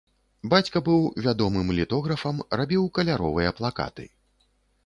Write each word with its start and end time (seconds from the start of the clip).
Бацька 0.53 0.77
быў 0.87 1.03
вядомым 1.25 1.69
літографам, 1.79 2.41
рабіў 2.63 2.91
каляровыя 2.99 3.55
плакаты. 3.61 4.09